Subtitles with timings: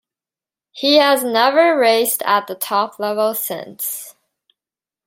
[0.71, 4.15] He has never raced at the top level since.